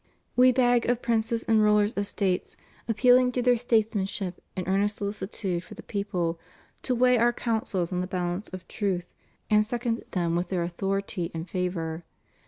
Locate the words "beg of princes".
0.51-1.43